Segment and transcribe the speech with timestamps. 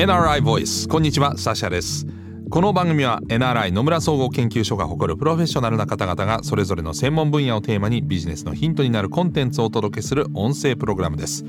[0.00, 2.06] NRI ボイスこんにちはサシャです。
[2.48, 11.44] この番組は NRI 野村総合研究所が誇るプロフェッショナルな方々がそれぞれの専門分野をテーマにビジネスのヒントになるコンテンツをお届けする音声プログラムです。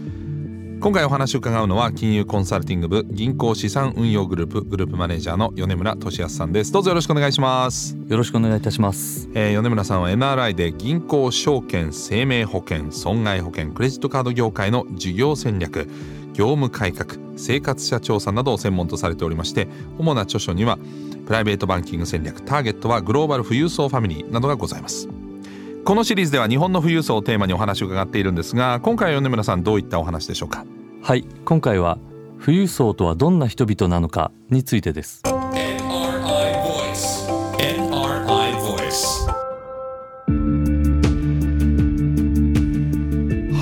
[0.81, 6.73] 今回お話を伺うのは金融コンサルティング部銀行資産運用グループグループマネージャーの米村俊康さんです。
[6.73, 7.95] どうぞよろしくお願いします。
[8.09, 15.88] よろしくお願いいたします、えー、米村さんは NRI で銀行証券生命保険損害保険クレジットカード業界の事業戦略
[16.34, 19.67] 業務改革生活者調査などを専門とされておりまして
[19.98, 20.77] 主な著書には
[21.26, 25.08] プライベートバンキング戦略ターゲットはグローバル富裕層ファミリーなどがございます。
[25.84, 30.63] このシリーズでは日本の富裕層をテーマにお話を伺っているんですが今回は米村さんどういったお話でしょうか？
[31.02, 31.98] はい今回は
[32.39, 35.23] 富裕層とはどんな人々なのかについてです。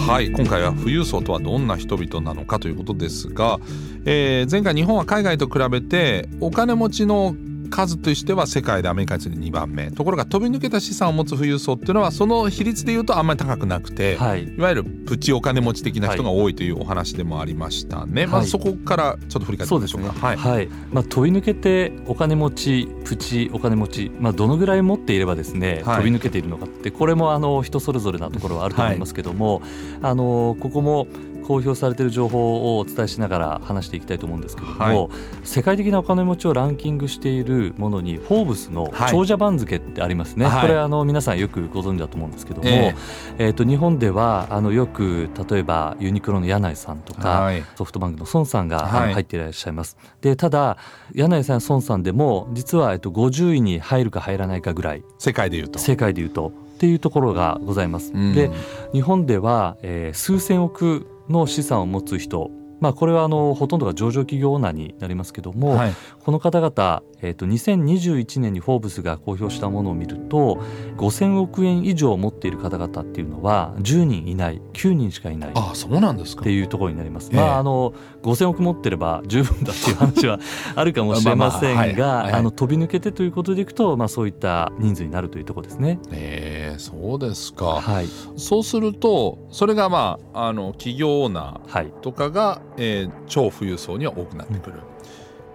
[0.09, 3.59] はい今回は富裕層とはどんな人々なのかということですが、
[4.05, 7.35] えー前回日本は海外と比べてお金持ちの
[7.69, 9.91] 数としては世界でアメリカに次いで2番目。
[9.91, 14.43] ところが飛び抜けた資産を持つ富裕層っていうのはその比率でいうとあんまり高くなくて、はい。
[14.43, 18.45] いわゆるプチお金持ち的な人が多いというお話でもありましたね、まはい。
[18.45, 20.11] ずそこからちょっと振り返ってみましょうか。
[20.11, 20.69] はい、はい。
[20.91, 25.97] まあ、飛び抜けてお金持ちプチお金持ち、まあ、どのぐらい持っていればですね、はい。
[25.97, 29.61] 飛び抜けているのかってこれもあの人それぞれなところはあると思いますけども、
[30.01, 31.07] あのここも
[31.49, 35.09] 公表されている情報をお伝えしながら話していきたいと思うんですけども、はい。
[35.43, 39.11] 世界的なお金持ちをランキングしているものに「フォーブス」のはい。
[39.11, 40.61] 長者番付ってありますね、はい。
[40.61, 42.93] これあの皆さんよくご存知だと思うんですけども、え
[43.39, 43.49] え。
[43.49, 47.63] ー、と日本ではあのよく例えばユニクロの柳井さんとか、はい。
[47.75, 49.97] ソフトバンクの孫さんが、入っていらっしゃいます。
[50.21, 50.77] でただ
[51.15, 55.79] 柳井さんや孫さんでも実は、えっと、50位に入るか入らないかぐらい世界でいうと。
[55.79, 58.11] 世界でいうとっていうところがございます。
[58.13, 58.35] うん。
[58.35, 58.51] で
[58.93, 62.51] 日本では、えー数千億の資産を持つ人。
[62.79, 65.93] まあ、これはあのほとんどが上場企業オーナーになりますけども、はい。
[66.23, 70.59] この方々、えー、と2021年に「フォーブス」が公表したものを見ると
[70.97, 75.51] 5,000億円以上持っている方々っていうのは10人いない9人しかいない。
[75.55, 76.41] あそうなんですか。
[76.41, 77.29] っていうところになります。
[77.33, 77.39] ええ。
[77.39, 80.39] まああの5,000億持ってれば十分だっていう話は
[80.75, 85.99] あるかもしれませんが、飛び抜けてということでいくと、まあそういった人数になるというところですね。
[86.11, 88.07] えー、そうですか、はい。
[88.37, 91.87] そうするとそれがまああの企業オーナはい。
[91.87, 94.79] ーとかが、えー超富裕層には多くなってくる、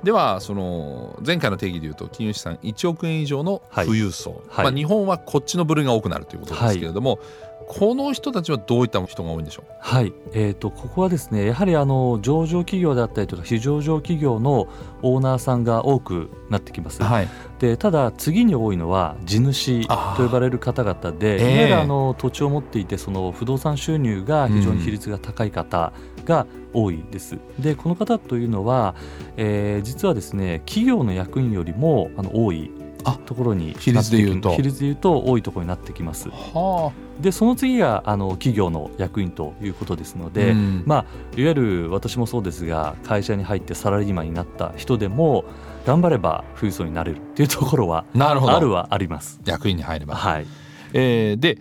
[0.04, 4.64] ではその前回の定義でいうと金融資産1億円以上の富裕層、はい。
[4.66, 7.18] まあ、日本はこっちの部類が多くなるということですけれども、
[7.66, 9.72] この人たちはどういった人が多いんでしょう？
[9.80, 14.68] はい、えー、とここはですねやはりあの上場企業であったりとか非上場企業の
[15.02, 17.02] オーナーさんが多くなってきます。
[17.02, 17.28] はい。
[17.58, 21.52] でただ次に多いのは地主と呼ばれる方々で、ええ。
[21.52, 25.92] いわゆるあの土地を持っていてその不動産収入が非常に比率が高い方
[26.24, 27.38] が多いです。
[27.58, 28.94] でこの方というのは、
[29.36, 34.54] えー実はですね企業の役員よりもあの多いあところに比率で言うと。
[34.54, 36.28] 比率で言うと多いところになってきます。
[36.30, 40.82] はでその次があの企業の役員ということですので、うん。
[40.86, 41.04] まあ、
[41.36, 45.44] いわゆる私もそうですが会社に入ってサラリーマンになった人でも
[45.86, 48.56] 頑張れば富裕層になれるっていうところはあなるほど。
[48.56, 49.40] あるはあります。
[49.44, 50.46] 役員に入れば、はい、
[50.92, 51.58] えーで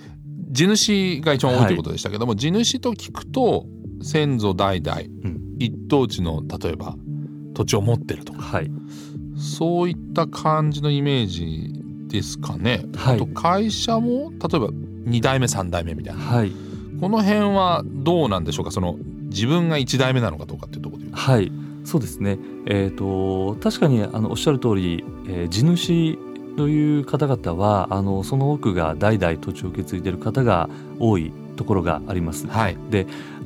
[0.51, 1.75] 地主が一番多いはいとい。
[1.75, 3.65] うことでしたけども、地主と聞くと
[4.01, 5.39] 先祖代々うん。
[5.59, 6.95] 一等地の例えば
[7.53, 8.41] 土地を持ってるとか。
[8.41, 8.71] はい、
[9.43, 11.73] そういった感じのイメージ
[12.07, 12.83] ですかね。
[12.95, 13.15] はい。
[13.15, 16.21] あと会社も例えば2代目3代目みたいな。
[16.21, 16.51] はい、
[16.99, 18.71] この辺はどうなんでしょうか？
[18.71, 21.21] その自分が1代目なのかどうかっていうところで言うと。
[21.21, 21.51] はい、
[21.83, 22.37] そうですね。
[22.65, 26.17] えっ、と確かにあのおっしゃる通り、えー地主
[26.55, 32.47] という方々はあのその多くが代々土地を受け継いでいる方が多いところがあります。
[32.47, 32.77] はい。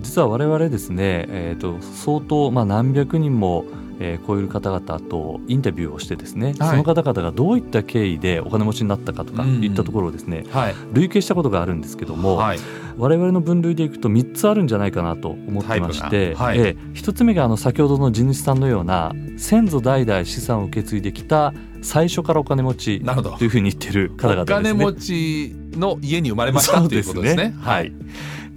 [0.02, 3.66] 実は我々ですね、えー、と相当、まあ、何百人も、
[4.00, 6.69] えー超える方々とインタビューをしてですね、はい。
[6.69, 9.64] その方々がどういった経緯でお金持ちになったかとかうん。
[9.64, 10.76] いったところをですね、はい。
[10.94, 12.59] 累計したことがあるんですけども、はい。
[12.97, 16.59] 我々の分類でいくと3つあるんじゃないかなと思ってまして、はい。
[16.59, 24.70] ええ1つ目があの先ほどの地主さんのような先祖代々資産を受け継いできた最初からお金持ちというふうに言ってる方々おですね。
[24.70, 27.55] 金持ちの家に生まれましたっていうことですね。
[27.59, 27.94] はい。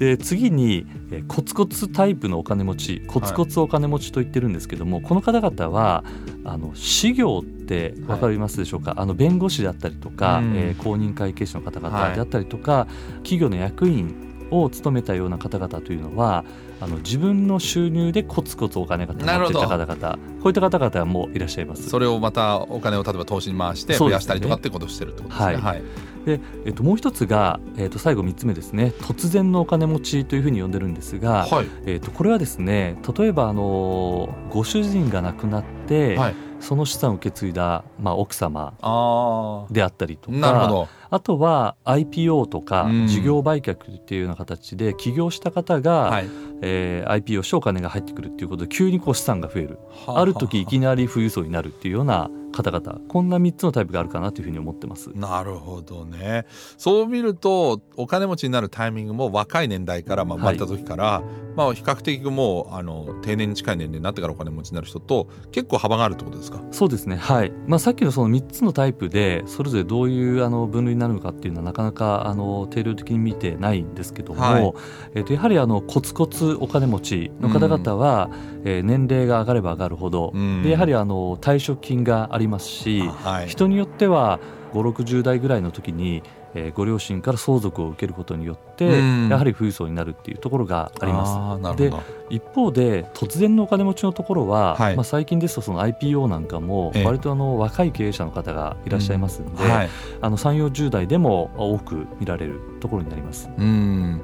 [0.01, 6.05] で次にえーコツコツタイプのお金持ちコツコツお金持ちと言ってるんですけども、この方々は
[6.43, 10.57] あの事業って分かりますでしょうか、あの弁護士であったりとか、うん。
[10.57, 11.93] えー公認会計士の方はい。
[11.93, 12.87] 々であったりとか、
[13.19, 16.45] 企業の役員を務めたような方々というのは
[16.81, 21.89] あの自分の収入でコツコツお金が貯まっていた方々こういった方々もいらっしゃいます。
[21.91, 25.57] それをまたお金を例えば投資に回して増やしたりとかってことをしてるってことですね。
[25.57, 25.83] はい
[26.25, 28.93] で、えっと、もう一つが、えっと、最後3つ目ですね。
[29.01, 31.67] 突然のお金持ちというふうに呼んでるんですが、はい。
[31.87, 36.35] えっと、これはですね例えばあのご主人が亡くなって、はい。
[36.61, 43.07] その資産を受け継いだ、まあ、奥様あであったりとかなるほどあとは IPO とかうん。
[43.07, 46.29] 事業売却っていうような形で起業した方が、はい。
[46.63, 49.79] えー IPO してお金が入ってくるっていうことで急にこう資産が増える。
[50.07, 50.21] はあ。
[50.21, 52.99] ある時いきなり富裕層になるっていうような方々。
[53.09, 55.11] こんな3つのタイプがあるかなというふうに思ってます。
[55.15, 56.45] なるほどね。
[56.77, 61.23] そう見るとお金持ちになるタイミングも若い年代から、まあ、生まれた時から、
[61.57, 66.61] まあ、比較的もうあの定年に近い年齢になってからお金持ちになる人と結構幅があるってことですか？
[66.73, 67.17] そうですね。
[67.17, 74.73] はい、まあ、さっきのその3つのタイプでそれぞれどういうあの分類になるのかっていうのはなかなかあの定量的に見てないんですけども、はい。
[75.15, 78.31] えっとやはりあのコツコツお金持ちの方々は、
[78.65, 80.63] えー年齢が上がれば上がるほど、うん。
[80.63, 83.49] でやはりあの退職金がありますし、はい。
[83.49, 84.39] 人によっては
[84.73, 86.23] 560代ぐらいの時に、
[86.55, 89.29] えーご両親から相続を受けることによって、うん。
[89.29, 91.33] やはり富裕層になるっていうところがあります。
[91.33, 92.03] あーなるほど。
[92.29, 94.97] 一方で突然のお金持ちのところは、はい。
[94.97, 97.05] まあ、最近ですとその IPO なんかもええ。
[97.05, 99.91] 割とあの若い経営者の方がいらっしゃいますので、はい。
[100.21, 103.49] あの3、40代でも多く見られるところになります。
[103.57, 104.21] うん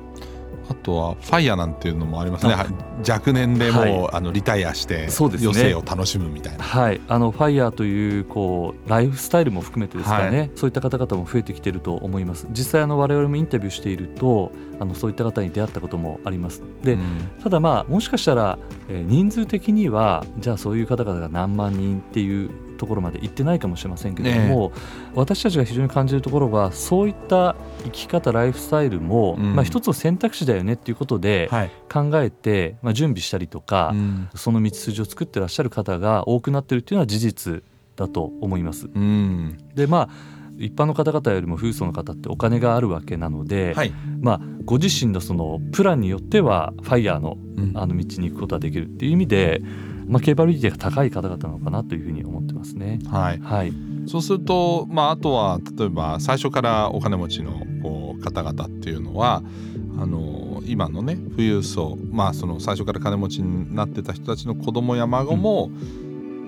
[0.68, 2.54] あとはファイヤーなんていうのもありますね。
[3.08, 4.08] 若年でもう、はい。
[4.14, 6.64] あのリタイアして余生を楽しむみたいな。
[6.64, 10.50] はい、あのファイヤーというこうライフスタイルも含めてですかね、はい。
[10.54, 12.46] そういった方々も増えてきていると思います。
[12.50, 16.62] 実際あの我々もインタビューしているとあのそういった方に出会ったこともあります。
[16.82, 17.30] で、うん。
[17.42, 18.58] ただまあもしかしたら、
[18.88, 24.72] えー人数的にはじゃあそういう方々が何万人っていうところまで行ってないかもしれませんけれども、
[25.14, 29.54] 私たちが非常に感じるところはそういった生き方ライフスタイルも、うん。
[29.54, 31.70] まあ、一つの選択肢だよねっていうことではい。
[31.92, 34.28] 考えて、まあ、準備したりとか、うん。
[34.34, 37.62] その道筋を作ってらっしゃる方が多くなってるっていうのは事実
[37.96, 38.86] だと思います。
[38.86, 39.58] うん。
[39.74, 43.92] でまあ一般の方々よりも富裕層の方ってお金があるわけなので、はい。
[44.20, 47.72] まあ、ご自身のそのプランによってはファイヤーのうん。
[47.74, 49.62] あの道に行くことができるっていう意味で、
[50.08, 52.98] まあ、ケーパビリティが高い方々なのかなというふうに思ってますね。
[53.06, 53.40] はい。
[53.40, 53.72] はい、
[54.06, 59.42] そうすると、まあ、あとは例えば最初からお金持ちのこう方々っていうのは
[59.98, 65.70] あの今のね富裕層、まあ、その最初から金持ちになってた人たちの子供や孫も、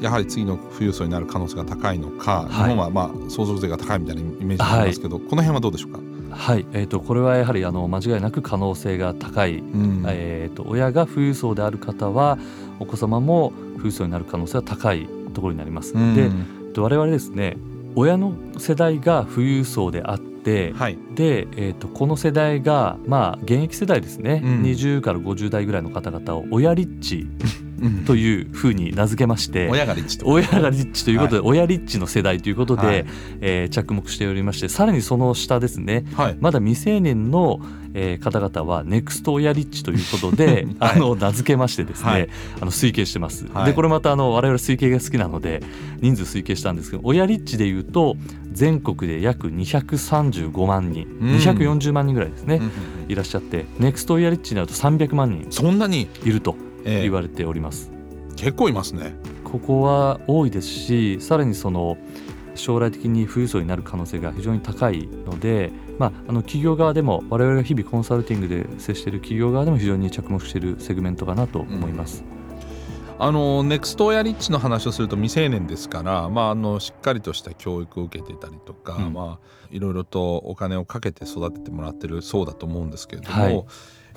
[0.01, 2.49] やはり次の富裕層になる可能性が高いのか、はい。
[2.49, 6.01] 日本はまあ相続税が高いみたいなイメージがありますけど、この辺はどうでしょうか、
[6.31, 6.67] はい。
[6.73, 10.05] えー、とこれはやはりあの間違いなく可能性が高い、うん。
[10.07, 12.39] えー、と親が富裕層である方は
[12.81, 15.95] お子様も富裕層になる可能性は高いところになります。
[15.95, 16.15] うん。
[16.15, 16.27] でえ
[16.71, 17.57] っと我々ですね
[17.95, 20.99] 親の世代が富裕層であって、はい。
[21.15, 24.63] で、えー、とこの世代がまあ現役世代ですね、うん。
[24.63, 27.29] 20から50代ぐらいの方々を親リッチ
[27.63, 27.68] うん
[28.07, 30.27] というふうに名付けまして、親がリッチと。
[30.27, 33.07] 親がリッチということで、親リッチの世代ということで、はい。
[33.41, 36.37] えー着目しておりましてさらにその下ですねはい。
[36.41, 37.61] まだ未成年の、
[37.95, 40.97] えー方々はネクスト親リッチということで、 はい。
[40.97, 42.29] あの名付けましてですね、はい。
[42.61, 43.67] あの推計してます、はい。
[43.67, 45.63] でこれまたあの我々推計が好きなので
[46.01, 48.17] 人数推計したんですけど親リッチでいうと
[48.53, 51.29] 全国で約235万人、うん。
[51.37, 53.13] 240万人ぐらいですね、うんうんうん。
[53.13, 56.57] いらっしゃってネクスト親リッチになると300万人そんなに、いると。
[56.59, 57.91] ええ言われております。
[58.37, 59.15] 結構いますね。
[59.45, 61.97] ここは多いですしさらにその
[62.55, 72.25] 将来的に富裕層になる可能性が非常に高いので、まあ、あの企業側でも我々が日々コンサルティングで接している企業側でも非常に着目しているセグメントかなと思います。
[73.21, 83.65] あのネクスト親リッチの話をすると未成年ですから、まあ、あのしっかりとした教育を受けていたりとか、うんまあ、いろいろとお金をかけて育ててもらってるそうだと思うんですけれども、はい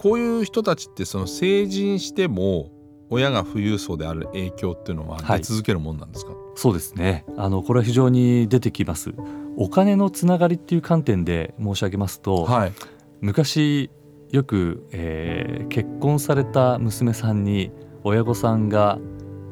[0.02, 2.72] こういう人たちってその成人しても
[3.12, 5.40] 親が富裕層である影響っていうのははい。
[5.40, 7.26] 出続けるもんなんですか、そうですね。
[7.38, 9.14] あのこれは非常に出てきます。
[9.58, 12.74] お金のつながりっていう観点で申し上げますと、はい。
[13.20, 13.92] 昔
[14.32, 17.72] よく、えー結婚された娘さんに
[18.04, 19.00] 親御さんが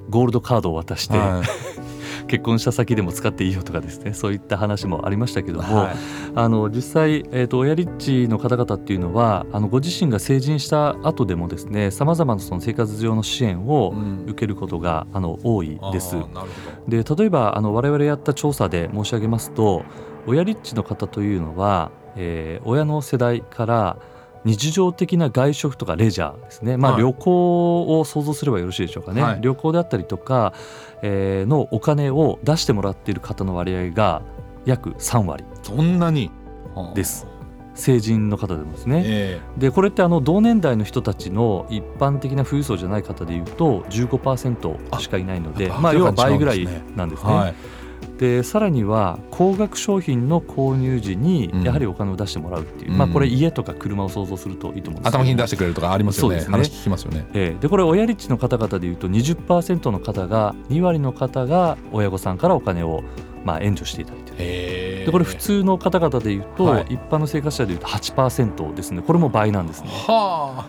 [0.09, 1.43] ゴールドカードを渡して、は
[2.29, 5.95] 結婚した先でも使っていいよとかですねそういった話もありましたけいども、はい。
[6.35, 14.19] あの実際、えー、と親立地の方々っていうのはあのご自身が成人した後でもですねさまざまなその生活上の支援をうん。
[14.29, 16.15] 受けることがあの多いです。
[16.87, 19.83] で例えばあの我々やった調査で申し上げますと
[20.27, 23.97] 親立地の方というのは、えー親の世代から
[24.45, 27.01] 日常的な外食とかレジャーですね、まあ、はい。
[27.01, 29.41] 旅行を想像すればよろしいでしょうかね、はい。
[29.41, 30.53] 旅行であったりとか、
[31.01, 34.21] えーのお金を出してもらっている方の割合が
[34.65, 36.31] 約3割どそんなに？
[36.95, 37.27] です。
[37.75, 39.03] 成人の方でもですね。
[39.05, 47.53] えでこれってあの同年代の人たちの一般的な富裕層じゃない方でいうと15%しかいないのでまあ、要は倍ぐらいなんですね。
[48.19, 52.97] でさらには高額商品の購入時にやはりお金を出してもらうっていう、うん。
[52.97, 56.35] まあ、これ家とか車を想像するといいと思うんですけど頭金出してくれるとかありますよね。
[56.35, 56.43] ね。
[56.43, 57.25] 話聞きますよね。
[57.33, 63.03] えーでこれ親立地の方々でいうと20%の方が2割の方が親御さんからお金を
[63.45, 66.87] まあ援助していただいてでこれ普通の方々でいうと、はい。
[66.89, 69.01] 一般の生活者でいうと8%ですね。
[69.01, 69.89] これも倍なんですね。
[69.89, 70.65] は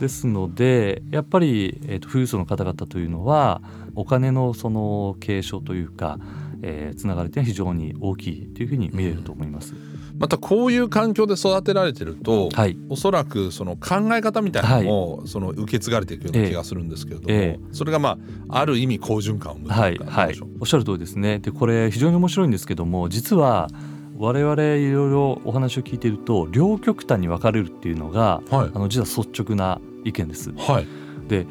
[0.00, 3.62] ですのでやっぱり、えー、と富裕層の方々というのは
[3.94, 6.18] お金のその継承というか、
[6.66, 9.74] えーつながりというのは非常に大きいというふうに見えると思います。
[9.74, 9.76] あ
[10.18, 12.76] またこういう環境で育てられてると、はい。
[12.88, 18.18] おそらくその考え方みたいなのも、その受け継がれていくような気がするんですけれども、えそれがま
[18.48, 19.98] あある意味好循環を生むとはい。
[19.98, 20.40] はい。
[20.60, 21.40] おっしゃる通りですね。
[21.40, 23.68] でこれ非常に面白いんですけども実は
[24.16, 28.70] 我々いろいろお話を聞いていると両極端に分かれるっていうのがはい。
[28.72, 30.52] あの実は率直な意見です。
[30.52, 30.86] はい。
[31.28, 31.46] で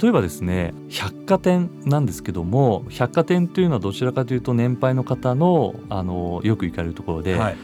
[0.00, 7.56] 例えばですね百貨店なんですけども百貨店というのはどちらかというと年配の方のあのよく行かれるところで、はい。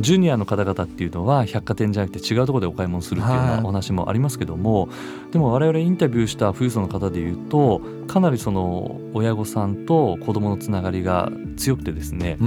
[0.00, 3.56] ジュニアの方々っていうのは百貨店じゃなくて違うところでお買い物するっていうようはい。
[3.58, 4.88] なお話もありますけども、
[5.30, 12.38] でも我々インタビューした富裕層の方でいうとかなりその親御さんと子供のつながりが強くてですね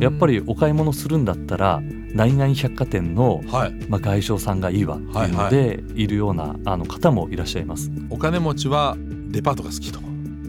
[0.00, 1.80] やっぱりりお買い物するんだったら
[2.14, 3.72] 何々百貨店の、はい。
[3.88, 7.90] まあ、外商さんがいいわっていうのでいるようなあの方もいらっしゃいます。
[8.10, 8.96] お金持ちは
[9.28, 10.00] デパートが好きと。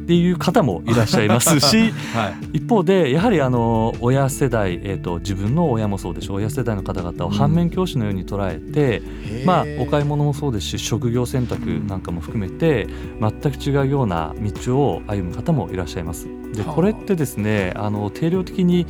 [0.02, 2.58] っていう方もいらっしゃいますし はい。
[2.58, 9.02] 一方でやはりあの親世代、えー、と自分の親もそうでしょう親世代の方々を反面教師のように捉えて、
[9.46, 12.88] まあ、お買い物もそうですし職業選択なんかも含めて
[13.22, 14.34] 全く違うような
[14.66, 16.28] 道を歩む方もいらっしゃいます。
[16.54, 16.74] ではあ。
[16.74, 18.88] これってですねあの定量的に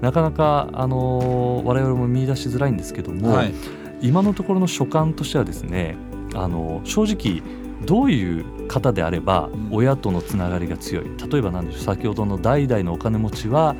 [0.00, 3.54] なかなかあの我々も見出しづらいんですけども、はい。
[4.02, 5.94] 今のところの所感としてはですね
[6.34, 7.42] あの正直
[7.84, 9.68] どういう方であればうん。
[9.72, 11.04] 親とのつながりが強い。
[11.30, 13.76] 例えば何でしょう先ほどの代々のお金持ちは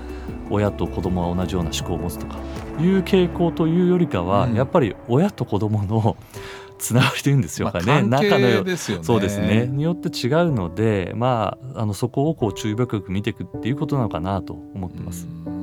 [0.51, 2.39] 親と子供は同じような思考を持つとか
[2.81, 4.55] いう傾向というよりかは、うん。
[4.55, 6.17] やっぱり親と子供の
[6.79, 9.05] つながりというんですよかね、まあ関仲のよ係ですよね。
[9.05, 9.67] そうですね。
[9.67, 15.29] によって違うので、まあ、あのそこをこう注意深く見ていくっていうことなのかなと思ってます。
[15.45, 15.60] うん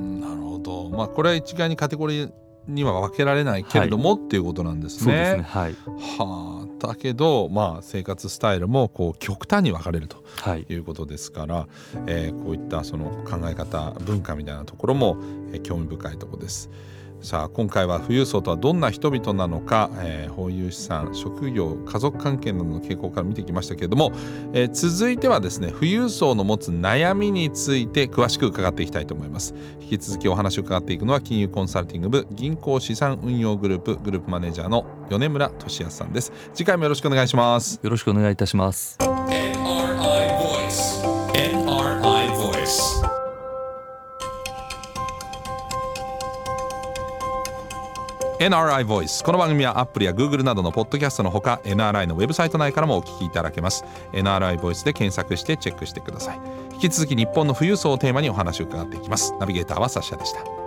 [0.67, 2.31] なるほどまあこれは一概にカテゴリー
[2.67, 5.37] には分けられないけれども、っていうことなんですそうですね。
[5.37, 5.43] ね。
[5.43, 5.75] はい、
[6.19, 6.87] はあ。
[6.87, 10.65] だけどまあ生活スタイルもこう極端に分かれるとはい。
[10.67, 11.67] いうことですから、
[12.07, 15.17] えーこういったその考え方文化みたいなところも、
[15.53, 16.69] えー興味深いところです。
[17.19, 24.11] さあ今回は富裕層とはどんな人々なのか、えー、保有資産職業家族関係などの傾向から見てきましたけれども、
[24.53, 29.55] えー続いてはですね富裕層の持つ悩みについて詳しく伺っていきたいと思います。
[29.81, 36.31] 引き続きお話を伺っていくのは金融コンサルティング部銀行資産運用グループグループマネージャーの米村俊康さんです。
[36.53, 37.79] 次回もよろしくお願いします。
[37.81, 38.97] よろしくお願いいたします。
[48.39, 53.83] NRI Voice この番組はアップルや Google などのポッドキャストのほか NRI のウェブサイト内からもお聞きいただけます。
[54.13, 56.39] NRI Voice で検索してチェックしてください。
[56.73, 59.33] 引き続き日本の富裕層をテーマにお話を伺っていきます。
[59.39, 60.66] ナビゲーターはサッシャでした。